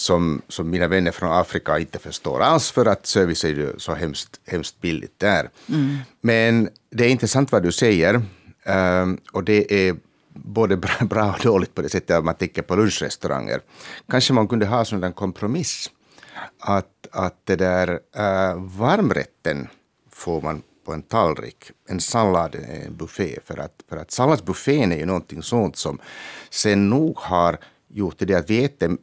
[0.00, 3.94] som, som mina vänner från Afrika inte förstår alls för att service är ju så
[3.94, 5.50] hemskt, hemskt billigt där.
[5.68, 5.96] Mm.
[6.20, 8.22] Men det är intressant vad du säger
[8.64, 9.96] um, och det är
[10.32, 13.60] både bra och dåligt på det sättet att man tänker på lunchrestauranger.
[14.08, 15.90] Kanske man kunde ha en kompromiss
[16.58, 19.68] att, att det där uh, varmrätten
[20.10, 23.38] får man på en tallrik, en sallad, en buffé.
[23.44, 25.98] För att, för att salladsbuffén är ju någonting sånt som
[26.50, 27.58] sen nog har
[27.90, 28.96] gjort det att vi äter,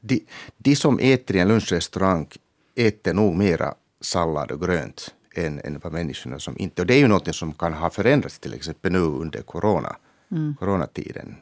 [0.00, 0.26] de,
[0.58, 2.26] de som äter i en lunchrestaurang
[2.74, 6.82] äter nog mera sallad och grönt än, än vad människorna som inte...
[6.82, 9.96] Och det är ju något som kan ha förändrats till exempel nu under corona,
[10.30, 10.56] mm.
[10.60, 11.36] coronatiden.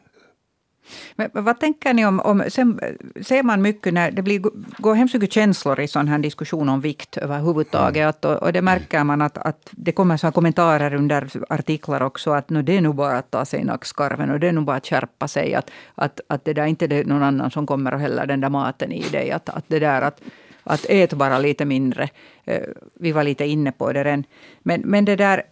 [1.16, 2.80] Men vad tänker ni om, om sen
[3.22, 4.40] ser man mycket när det blir,
[4.78, 8.24] går hemskt mycket känslor i sån här diskussion om vikt överhuvudtaget.
[8.24, 8.36] Mm.
[8.36, 12.50] Och, och det märker man att, att det kommer så kommentarer under artiklar också att
[12.50, 14.76] no, det är nog bara att ta sig i nackskarven och det är nog bara
[14.76, 15.54] att skärpa sig.
[15.54, 18.50] Att, att, att det där inte är någon annan som kommer och häller den där
[18.50, 19.30] maten i dig.
[19.30, 20.20] Att, att det där att,
[20.64, 22.08] att ät bara lite mindre.
[22.44, 22.62] Eh,
[23.00, 24.24] vi var lite inne på det redan.
[24.62, 25.42] Men, men det där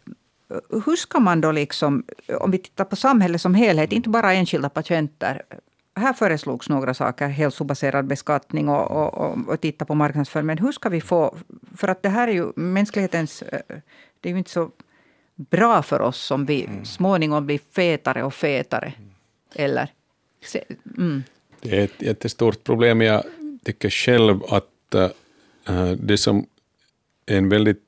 [0.71, 2.05] hur ska man då, liksom,
[2.41, 5.43] om vi tittar på samhället som helhet, inte bara enskilda patienter.
[5.97, 10.47] Här föreslogs några saker, hälsobaserad beskattning och, och, och, och titta på marknadsföring.
[10.47, 11.37] Men hur ska vi få...
[11.77, 13.43] För att det här är ju mänsklighetens...
[14.21, 14.71] Det är ju inte så
[15.37, 16.85] bra för oss om vi mm.
[16.85, 18.93] småningom blir fetare och fetare.
[19.55, 19.93] Eller?
[20.99, 21.23] Mm.
[21.61, 23.01] Det är ett jättestort problem.
[23.01, 23.25] Jag
[23.65, 24.95] tycker själv att
[25.69, 26.47] uh, det som
[27.27, 27.88] är en väldigt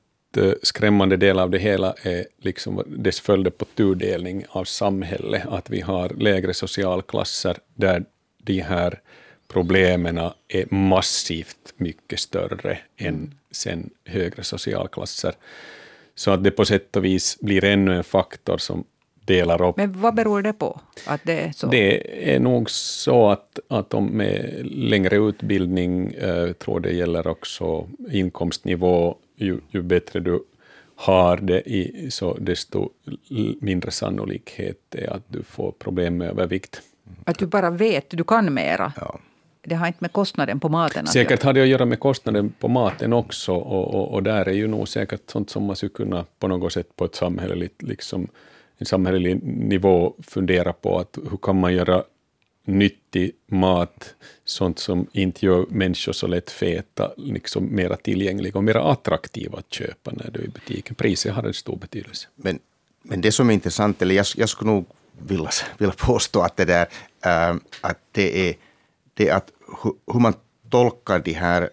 [0.63, 5.81] skrämmande del av det hela är liksom dess följder på tudelning av samhället, att vi
[5.81, 8.05] har lägre socialklasser där
[8.37, 8.99] de här
[9.47, 10.17] problemen
[10.47, 15.33] är massivt mycket större än sen högre socialklasser.
[16.15, 18.83] Så att det på sätt och vis blir ännu en faktor som
[19.25, 19.77] delar upp.
[19.77, 20.79] Men vad beror det på?
[21.05, 21.67] Att det, är så?
[21.67, 27.87] det är nog så att, att de med längre utbildning, eh, tror det gäller också
[28.11, 30.43] inkomstnivå, ju, ju bättre du
[30.95, 32.89] har det, i, så desto
[33.59, 36.81] mindre sannolikhet är att du får problem med övervikt.
[37.23, 38.93] Att du bara vet, du kan mera.
[38.95, 39.19] Ja.
[39.63, 42.53] Det har inte med kostnaden på maten att Säkert har det att göra med kostnaden
[42.59, 45.89] på maten också, och, och, och, där är ju nog säkert sånt som man skulle
[45.89, 48.27] kunna på något sätt på ett samhälleligt, liksom,
[48.77, 52.03] en samhällelig nivå fundera på, att hur kan man göra
[52.71, 58.83] nyttig mat, sånt som inte gör människor så lätt feta, liksom mera tillgängliga och mera
[58.83, 60.95] attraktiva att köpa när du är i butiken.
[60.95, 62.27] Priset har en stor betydelse.
[62.35, 62.59] Men,
[63.03, 64.85] men det som är intressant, eller jag, jag skulle nog
[65.17, 66.87] vilja, vilja påstå att det där,
[67.25, 68.55] äh, att det är,
[69.13, 69.51] det är att
[69.83, 70.33] hur, hur man
[70.69, 71.69] tolkar de här,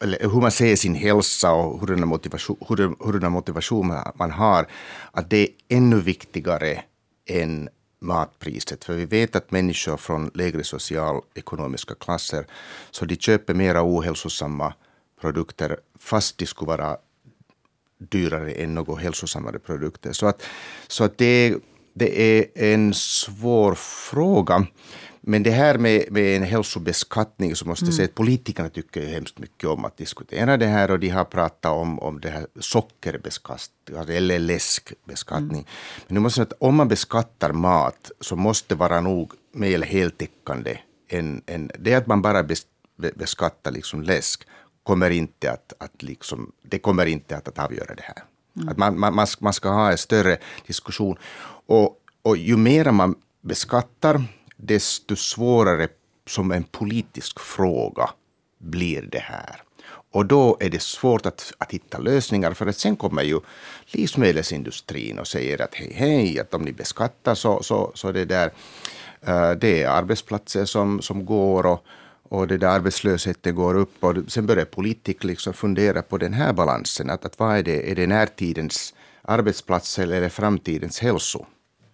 [0.00, 4.66] eller hur man ser sin hälsa och hur motivation, hur, hur motivation man har,
[5.12, 6.82] att det är ännu viktigare
[7.26, 7.68] än
[8.00, 8.84] matpriset.
[8.84, 12.46] För vi vet att människor från lägre socialekonomiska klasser,
[12.90, 14.74] så de köper mera ohälsosamma
[15.20, 16.96] produkter fast de skulle vara
[17.98, 20.12] dyrare än något hälsosammare produkter.
[20.12, 20.42] Så att,
[20.88, 21.56] så att det,
[21.94, 24.66] det är en svår fråga.
[25.20, 29.38] Men det här med, med en hälsobeskattning så måste jag säga att politikerna tycker hemskt
[29.38, 33.96] mycket om att diskutera det här och de har pratat om, om det här sockerbeskattning
[33.98, 35.50] eller alltså läskbeskattning.
[35.50, 35.64] Mm.
[36.06, 39.32] Men nu måste jag säga att om man beskattar mat så måste det vara nog
[39.52, 40.78] mer heltäckande
[41.08, 44.46] än, än det att man bara bes, beskattar liksom läsk
[44.82, 48.22] kommer inte att, att liksom, det kommer inte att, att avgöra det här.
[48.56, 48.68] Mm.
[48.68, 51.16] Att man, man, man ska ha en större diskussion.
[51.66, 54.24] Och, och ju mer man beskattar
[54.62, 55.88] desto svårare
[56.26, 58.10] som en politisk fråga
[58.58, 59.62] blir det här.
[60.12, 63.40] Och då är det svårt att, att hitta lösningar, för att sen kommer ju
[63.86, 68.46] livsmedelsindustrin och säger att hej, hej, att om ni beskattar så, så, så det där,
[69.28, 71.84] uh, det är arbetsplatser som, som går och,
[72.22, 74.04] och det där arbetslösheten går upp.
[74.04, 77.90] Och sen börjar politiker liksom fundera på den här balansen, att, att vad är det,
[77.90, 81.46] är det närtidens arbetsplatser eller är det framtidens hälso?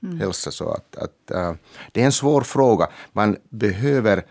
[0.03, 0.21] Mm.
[0.21, 0.51] hälsa.
[0.51, 1.53] Så att, att äh,
[1.93, 2.89] det är en svår fråga.
[3.13, 4.25] Man behöver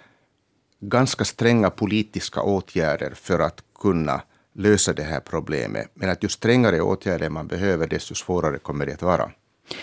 [0.80, 4.22] ganska stränga politiska åtgärder för att kunna
[4.54, 5.88] lösa det här problemet.
[5.94, 9.32] Men att ju strängare åtgärder man behöver, desto svårare kommer det att vara.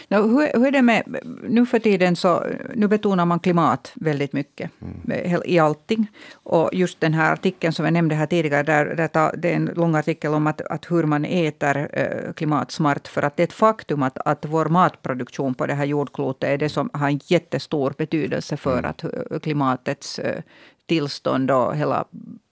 [0.09, 1.19] No, hur, hur är det med,
[1.49, 5.43] nu för tiden så nu betonar man klimat väldigt mycket mm.
[5.45, 6.07] i allting.
[6.33, 9.57] Och just den här artikeln som jag nämnde här tidigare, där, där ta, det är
[9.57, 13.09] en lång artikel om att, att hur man äter eh, klimatsmart.
[13.09, 16.59] För att det är ett faktum att, att vår matproduktion på det här jordklotet är
[16.59, 18.91] det som har en jättestor betydelse för mm.
[18.91, 20.43] att eh, klimatets eh,
[20.87, 22.05] tillstånd och hela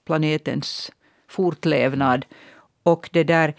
[0.06, 0.92] planetens
[1.28, 2.26] fortlevnad.
[2.82, 3.54] Och det där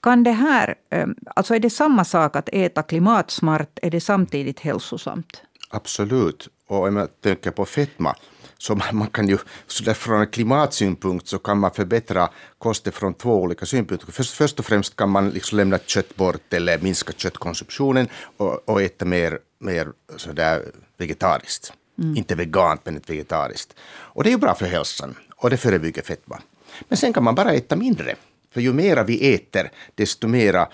[0.00, 4.60] kan det här, eh, alltså är det samma sak att äta klimatsmart, är det samtidigt
[4.60, 5.42] hälsosamt?
[5.70, 6.48] Absolut.
[6.66, 8.14] Och om jag tänker på fetma,
[8.58, 13.66] så man kan ju, så från klimatsynpunkt så kan man förbättra kosten från två olika
[13.66, 14.12] synpunkter.
[14.12, 18.82] Först, först och främst kan man liksom lämna kött bort eller minska köttkonsumtionen och, och
[18.82, 20.62] äta mer, mer sådär
[20.98, 21.72] vegetariskt.
[21.98, 22.16] Mm.
[22.16, 23.74] Inte vegant, men ett vegetariskt.
[23.84, 26.42] Och det är ju bra för hälsan och det förebygger fetma.
[26.88, 28.14] Men sen kan man bara äta mindre.
[28.52, 30.68] För ju mera vi äter, desto, mera,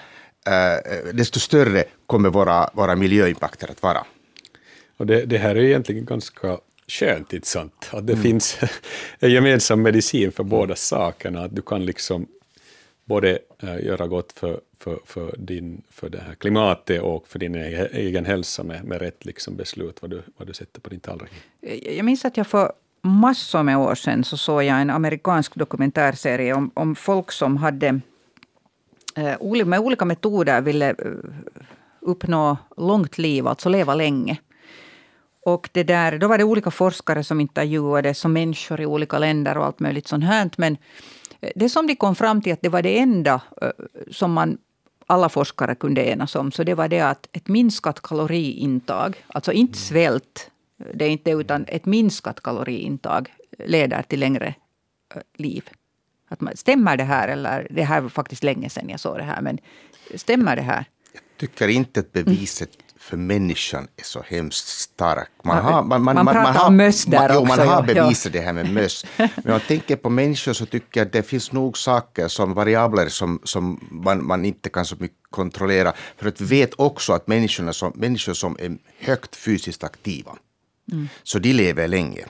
[0.46, 4.06] äh, desto större kommer våra, våra miljöimpakter att vara.
[4.96, 7.88] Och det, det här är egentligen ganska skönt, inte sant?
[7.90, 8.22] Att det mm.
[8.22, 8.58] finns
[9.18, 11.44] en gemensam medicin för båda sakerna.
[11.44, 12.26] Att du kan liksom
[13.04, 17.54] både äh, göra gott för, för, för, din, för det här klimatet och för din
[17.54, 21.30] egen hälsa med, med rätt liksom beslut vad du, vad du sätter på din tallrik.
[21.96, 26.54] Jag minns att jag för massor med år sedan så såg jag en amerikansk dokumentärserie
[26.54, 28.00] om, om folk som hade
[29.16, 30.94] eh, med olika metoder ville eh,
[32.00, 34.38] uppnå långt liv, alltså leva länge.
[35.46, 39.58] Och det där, då var det olika forskare som intervjuades, som människor i olika länder
[39.58, 40.50] och allt möjligt sånt här.
[40.56, 40.76] Men
[41.40, 43.40] eh, det som de kom fram till att det var det enda
[44.10, 44.58] som man
[45.06, 49.78] alla forskare kunde enas om, så det var det att ett minskat kaloriintag, alltså inte
[49.78, 50.50] svält,
[50.94, 54.54] det är inte utan ett minskat kaloriintag leder till längre
[55.36, 55.70] liv.
[56.28, 57.28] Att man, stämmer det här?
[57.28, 59.40] Eller det här var faktiskt länge sedan jag såg det här.
[59.40, 59.58] Men
[60.14, 60.84] stämmer det här?
[61.12, 62.84] Jag tycker inte att beviset mm.
[62.96, 65.44] för människan är så hemskt starkt.
[65.44, 67.34] Man, har, man, man, man, man pratar har, om möss där också.
[67.34, 68.40] Jo, man har bevisat ja.
[68.40, 69.06] det här med möss.
[69.16, 72.54] Men om man tänker på människor så tycker jag att det finns nog saker som
[72.54, 75.92] variabler som, som man, man inte kan så mycket kontrollera.
[76.16, 80.36] För att vet också att människorna som, människor som är högt fysiskt aktiva
[80.92, 81.08] Mm.
[81.22, 82.24] Så de lever länge.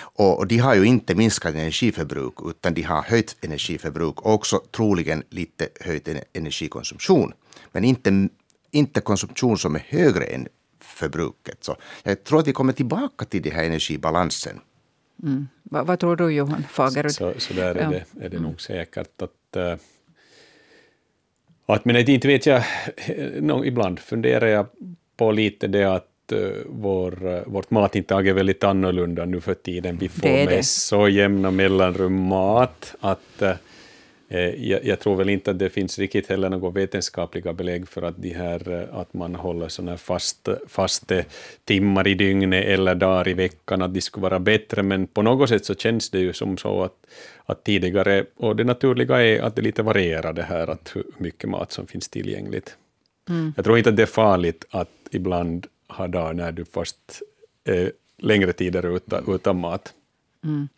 [0.00, 5.22] Och, de har ju inte minskat energiförbruk utan de har höjt energiförbruk och också troligen
[5.30, 7.32] lite höjd energikonsumtion.
[7.72, 8.28] Men inte,
[8.70, 10.48] inte konsumtion som är högre än
[10.80, 11.64] förbruket.
[11.64, 14.60] Så jag tror att vi kommer tillbaka till den här energibalansen.
[15.22, 15.48] Mm.
[15.62, 17.12] Vad, vad, tror du Johan Fagerud?
[17.12, 19.74] Så, så där är, det, är det nog säkert att uh,
[21.66, 22.62] att, men inte vet jag,
[23.40, 24.66] no, ibland funderar jag
[25.16, 26.08] på lite det att
[26.66, 29.96] vår, vårt matintag är väldigt annorlunda nu för tiden.
[29.98, 33.50] Vi får med så jämna mellanrum mat att uh,
[34.56, 38.22] jag, jag, tror väl inte att det finns riktigt heller några vetenskapliga belägg för att,
[38.22, 41.12] de här, att man håller såna här fast, fast
[41.64, 45.48] timmar i dygnet eller dagar i veckan, att de skulle vara bättre, men på något
[45.48, 47.06] sätt så känns det ju som så att,
[47.46, 51.50] att tidigare, och det naturliga är att det lite varierar det här, att hur mycket
[51.50, 52.76] mat som finns tillgängligt.
[53.28, 53.52] Mm.
[53.56, 57.22] Jag tror inte att det är farligt att ibland ha dagar när du fast
[57.64, 59.94] eh, längre tider utan, utan mat.
[60.44, 60.68] Mm.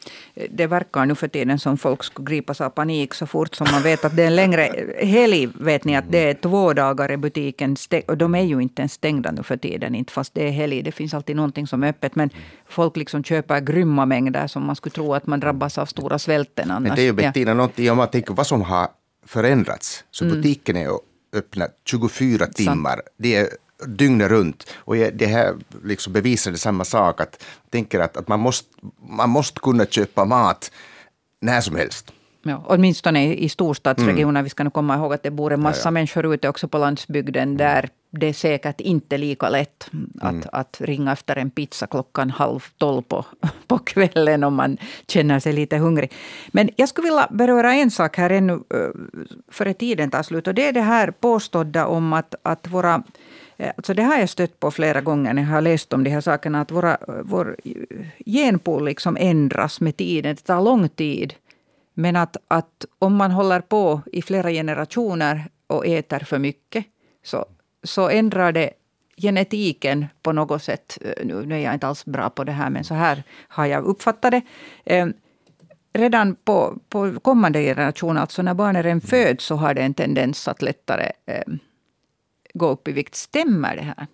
[0.51, 3.83] Det verkar nu för tiden som folk skulle gripas av panik så fort som man
[3.83, 5.49] vet att det är en längre helg.
[5.55, 7.77] Vet ni att det är två dagar i butiken
[8.09, 10.83] och de är ju inte ens stängda nu för tiden, inte fast det är helg.
[10.83, 12.15] Det finns alltid någonting som är öppet.
[12.17, 12.31] Men
[12.69, 16.71] folk liksom köper grymma mängder som man skulle tro att man drabbas av stora svälten
[16.71, 16.89] annars.
[16.89, 17.55] Men det är ju Bettina, ja.
[17.55, 18.89] någonting om man tänker vad som har
[19.27, 20.05] förändrats.
[20.11, 20.37] Så mm.
[20.37, 20.89] butiken är
[21.33, 23.03] öppna 24 timmar.
[23.17, 23.49] Det är
[23.87, 24.71] dygnet runt.
[24.75, 28.69] Och det här liksom bevisade samma sak, att tänker att, att man, måste,
[29.09, 30.71] man måste kunna köpa mat
[31.41, 32.13] när som helst.
[32.43, 34.41] Ja, åtminstone i storstadsregioner.
[34.41, 34.45] Mm.
[34.45, 35.91] Vi ska nu komma ihåg att det bor en massa ja, ja.
[35.91, 39.91] människor ute också på landsbygden där det är säkert inte lika lätt
[40.21, 40.49] att, mm.
[40.53, 43.25] att ringa efter en pizza klockan halv tolv på,
[43.67, 44.77] på kvällen om man
[45.09, 46.13] känner sig lite hungrig.
[46.49, 48.61] Men jag skulle vilja beröra en sak här ännu
[49.49, 50.47] före tiden tar slut.
[50.47, 54.19] Och det är det här påstådda om att, att våra Eh, Eh, alltså det har
[54.19, 56.61] jag stött på flera gånger när jag har läst om de här sakerna.
[56.61, 57.57] Att våra, vår
[58.27, 60.35] genpool liksom ändras med tiden.
[60.35, 61.35] Det tar lång tid.
[61.95, 66.85] Men att, att om man håller på i flera generationer och äter för mycket
[67.25, 67.45] så,
[67.83, 68.71] så ändrar det
[69.17, 70.99] genetiken på något sätt.
[71.01, 73.67] Eh, nu, nu är jag inte alls bra på det här, men så här har
[73.67, 74.43] jag uppfattat det.
[74.85, 75.07] Eh,
[75.93, 80.63] redan på, på kommande generationer, alltså när barnen föds, så har det en tendens att
[80.63, 81.43] lättare eh,
[82.55, 83.15] gå upp i vikt.
[83.15, 84.07] Stämmer det här?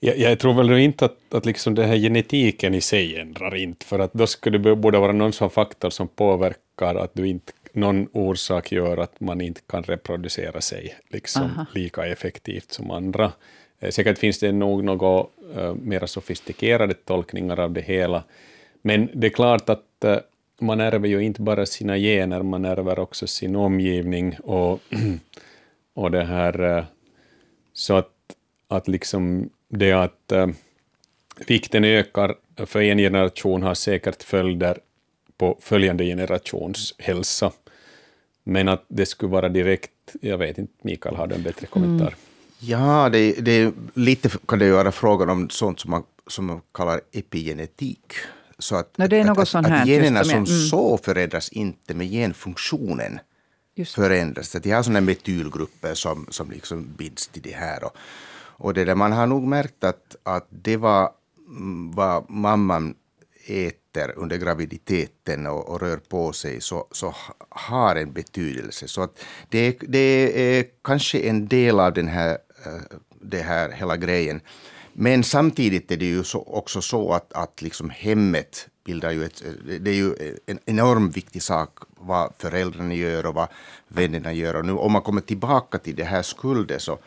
[0.00, 3.86] Jag, jag tror väl inte att, att liksom den här genetiken i sig ändrar inte,
[3.86, 7.52] för att då skulle det borde vara någon sån faktor som påverkar att du inte
[7.74, 13.32] någon orsak gör att man inte kan reproducera sig liksom lika effektivt som andra.
[13.80, 18.24] Eh, säkert finns det nog några uh, mer sofistikerade tolkningar av det hela,
[18.82, 20.16] men det är klart att uh,
[20.60, 24.80] man ärver ju inte bara sina gener, man ärver också sin omgivning och
[25.94, 26.84] Och det här, eh,
[27.72, 28.10] så att,
[28.68, 30.46] att liksom det att äh,
[31.46, 34.78] vikten ökar för en generation har säkert följder
[35.36, 37.52] på följande generations hälsa.
[38.44, 42.06] Men att det skulle vara direkt, jag vet inte, Mikael har du en bättre kommentar?
[42.06, 42.18] Mm.
[42.58, 47.00] Ja, det, det, lite kan det göra frågan om sånt som man, som man kallar
[47.12, 48.12] epigenetik.
[48.58, 50.46] Så att, no, det är något att, sånt här att generna som mm.
[50.46, 53.18] så förändras inte med genfunktionen
[53.76, 53.94] Just.
[53.94, 54.52] förändras.
[54.52, 57.84] De har sådana metylgrupper som, som liksom binds till det här.
[57.84, 57.96] Och,
[58.56, 61.10] och det där, man har nog märkt att, att det var
[61.48, 62.94] mm, vad mamman
[63.46, 67.14] äter under graviditeten och, och, rör på sig så, så
[67.48, 68.88] har en betydelse.
[68.88, 73.96] Så att det, det är kanske en del av den här, eh, det här hela
[73.96, 74.40] grejen.
[74.92, 79.42] Men samtidigt är det ju så, också så att, att liksom hemmet bildar ju ett...
[79.44, 83.48] Eh, det är ju eh, en enormt viktig sak vad föräldrarna gör och vad
[83.88, 84.56] vännerna gör.
[84.56, 86.98] Och nu om man kommer tillbaka till det här skulden så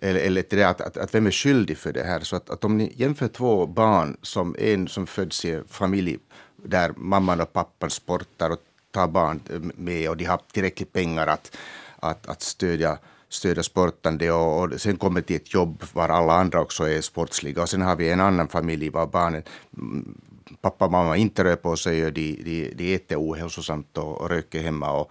[0.00, 2.20] eller, eller till det att, att, att, vem är skyldig för det här.
[2.20, 6.18] Så att, att om ni jämför två barn, som en som föds i en familj
[6.56, 11.26] där mamman och pappan sportar och tar barn eh, med och de har tillräckligt pengar
[11.26, 11.56] att,
[12.00, 16.60] att, att stödja stödja sportande och, och sen kommer till ett jobb var alla andra
[16.60, 19.42] också är sportsliga och sen har vi en annan familj var barnen
[19.76, 20.20] mm,
[20.60, 24.28] pappa och mamma inte rör på sig och de, de, de äter ohälsosamt och, och
[24.28, 25.10] röker hemma och,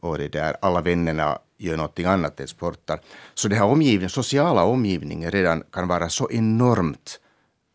[0.00, 3.00] och det där, alla vännerna gör någonting annat än sportar.
[3.34, 7.20] Så den här omgivningen, sociala omgivningen redan kan vara så enormt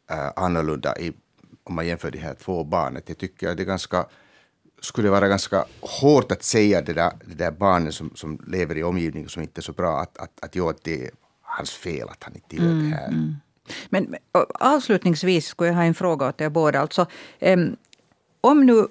[0.10, 1.14] äh, annorlunda i,
[1.64, 3.02] om man jämför de här två barnen.
[3.06, 4.06] Jag tycker att det ganska,
[4.82, 8.84] skulle vara ganska hårt att säga det där, det där barnet som, som lever i
[8.84, 12.10] omgivningen som inte är så bra, att, att, att, jo, att det är hans fel
[12.10, 13.08] att han inte gör det här.
[13.08, 13.36] Mm, mm.
[13.90, 14.16] Men
[14.60, 16.80] avslutningsvis skulle jag ha en fråga åt er båda.
[16.80, 17.06] Alltså,
[18.42, 18.86] om nu,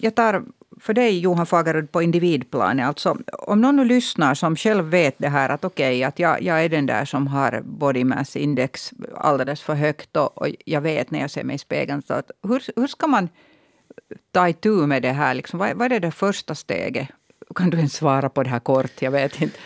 [0.00, 0.42] jag tar
[0.80, 2.86] för dig Johan Fagerud på individplanet.
[2.86, 6.42] Alltså, om någon nu lyssnar som själv vet det här att okej, okay, att jag,
[6.42, 10.80] jag är den där som har body mass index alldeles för högt och, och jag
[10.80, 12.02] vet när jag ser mig i spegeln.
[12.02, 13.28] Så att, hur, hur ska man
[14.32, 15.34] ta itu med det här?
[15.34, 17.08] Liksom, vad, vad är det första steget?
[17.54, 19.02] Kan du ens svara på det här kort?
[19.02, 19.58] Jag vet inte.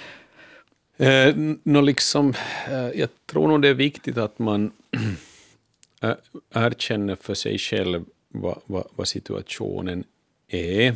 [1.03, 2.35] Eh, no, liksom,
[2.69, 4.73] eh, jag tror nog det är viktigt att man
[6.01, 6.15] eh,
[6.55, 10.05] erkänner för sig själv vad, vad, vad situationen
[10.49, 10.95] är.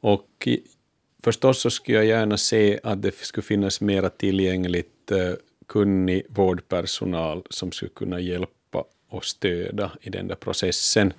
[0.00, 0.48] Och
[1.24, 5.32] förstås så skulle jag gärna se att det skulle finnas mera tillgängligt eh,
[5.66, 11.12] kunnig vårdpersonal som skulle kunna hjälpa och stödja i den där processen.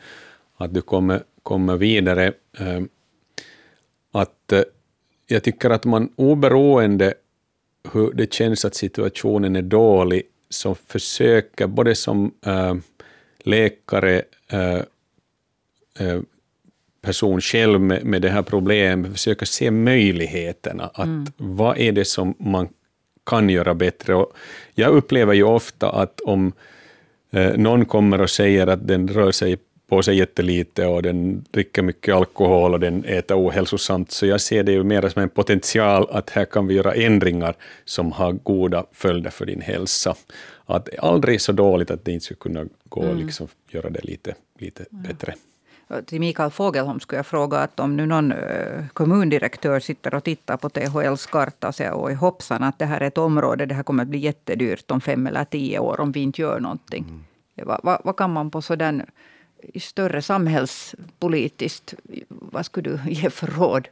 [0.58, 2.34] Att du kommer, kommer vidare.
[2.60, 2.82] Eh,
[4.12, 4.64] att eh,
[5.28, 7.14] jag tycker att man oberoende
[7.94, 12.76] hur det känns att situationen är dålig, så försöker både som äh,
[13.40, 14.22] läkare,
[14.52, 14.82] äh,
[17.02, 20.92] person själv med, med det här problemet, försöka se möjligheterna.
[20.94, 21.26] Att mm.
[21.38, 22.68] Vad är det som man
[23.26, 24.16] kan göra bättre?
[24.16, 24.34] Och
[24.76, 26.54] jag upplever ju ofta att om
[27.56, 29.58] någon kommer och säger att den rör sig
[29.90, 34.64] på sig jättelite och den dricker mycket alkohol och den äter ohälsosamt, så jag ser
[34.64, 38.86] det ju mer som en potential att här kan vi göra ändringar som har goda
[38.92, 40.16] följder för din hälsa.
[40.66, 43.18] Att det är aldrig så dåligt att det inte skulle kunna gå mm.
[43.18, 44.98] liksom göra det lite, lite ja.
[44.98, 45.34] bättre.
[46.06, 50.58] Till Mikael Fogelholm skulle jag fråga att om nu någon eh, kommundirektör sitter och tittar
[50.58, 53.84] på THLs karta och säger oj hoppsan att det här är ett område, det här
[53.84, 57.04] kommer att bli jättedyrt om fem eller tio år om vi inte gör någonting.
[57.04, 57.24] Mm.
[57.68, 59.02] Vad, vad, vad kan man på sådan
[59.80, 61.94] större samhällspolitiskt,
[62.30, 63.88] vad skulle du ge för råd?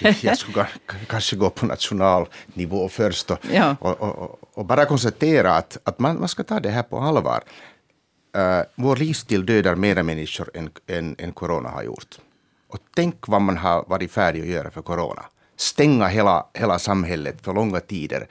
[0.20, 0.66] Jag skulle
[1.06, 3.76] kanske gå på national nivå först och, ja.
[3.80, 7.40] och, och, och, bara konstatera att, att man, man ska ta det här på allvar.
[8.36, 12.18] Uh, vår livsstil dödar mera människor än, än, än corona har gjort.
[12.68, 15.22] Och tänk vad man har varit färdig att göra för corona.
[15.56, 18.26] Stänga hela, hela samhället för långa tider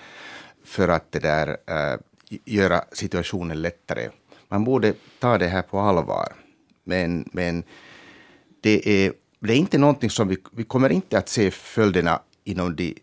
[0.65, 1.99] för att det där, uh,
[2.45, 4.09] göra situationen lättare.
[4.47, 6.33] Man borde ta det här på allvar.
[6.89, 7.63] Men, men
[8.61, 12.75] det, är, det är inte någonting som vi, vi kommer inte att se följderna inom
[12.75, 12.95] de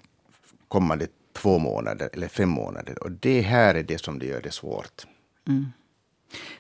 [0.69, 3.03] kommande två månader eller fem månader.
[3.03, 5.07] Och det här är det som det gör det svårt.
[5.49, 5.67] Mm.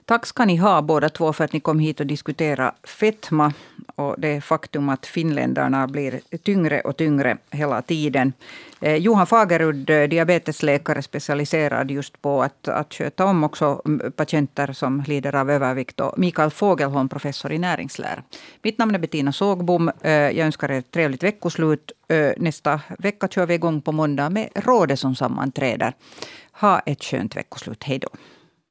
[0.04, 3.52] Tack ska ni ha båda två för att ni kom hit och diskuterade fetma
[3.96, 8.32] och det faktum att finländarna blir tyngre och tyngre hela tiden.
[8.80, 14.72] Eh, Johan Fagerud, eh, diabetesläkare specialiserad just på att, att sköta om också mm, patienter
[14.72, 18.22] som lider av övervikt och Mikael Fogelholm, professor i näringslära.
[18.62, 19.90] Mitt namn är Bettina Sågbom.
[20.00, 21.92] Eh, jag önskar er ett trevligt veckoslut.
[22.08, 25.92] Eh, nästa vecka kör vi igång på måndag med rådet som sammanträder.
[26.52, 27.84] Ha ett skönt veckoslut.
[27.84, 28.08] Hej då.